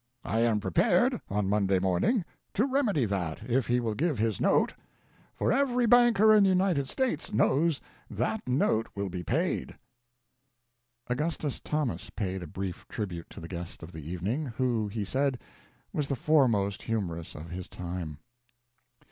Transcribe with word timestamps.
I 0.25 0.39
am 0.39 0.59
prepared, 0.59 1.21
on 1.29 1.47
Monday 1.47 1.77
morning, 1.77 2.25
to 2.55 2.65
remedy 2.65 3.05
that 3.05 3.47
if 3.47 3.67
he 3.67 3.79
will 3.79 3.93
give 3.93 4.17
his 4.17 4.41
note, 4.41 4.73
for 5.35 5.51
every 5.51 5.85
banker 5.85 6.33
in 6.33 6.41
the 6.41 6.49
United 6.49 6.89
States 6.89 7.31
knows 7.31 7.79
that 8.09 8.47
note 8.47 8.87
will 8.95 9.09
be 9.09 9.21
paid." 9.21 9.77
Augustus 11.07 11.59
Thomas 11.59 12.09
paid 12.09 12.41
a 12.41 12.47
brief 12.47 12.87
tribute 12.87 13.29
to 13.29 13.39
the 13.39 13.47
guest 13.47 13.83
of 13.83 13.91
the 13.91 14.01
evening, 14.01 14.47
who, 14.57 14.87
he 14.87 15.05
said, 15.05 15.39
was 15.93 16.07
the 16.07 16.15
foremost 16.15 16.81
humorist 16.81 17.35
of 17.35 17.51
his 17.51 17.69
time. 17.69 18.17